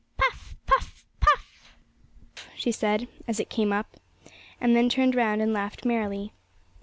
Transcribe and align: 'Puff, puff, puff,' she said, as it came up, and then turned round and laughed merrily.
'Puff, 0.17 0.55
puff, 0.65 1.05
puff,' 1.19 1.75
she 2.55 2.71
said, 2.71 3.07
as 3.27 3.39
it 3.39 3.51
came 3.51 3.71
up, 3.71 3.97
and 4.59 4.75
then 4.75 4.89
turned 4.89 5.13
round 5.13 5.43
and 5.43 5.53
laughed 5.53 5.85
merrily. 5.85 6.33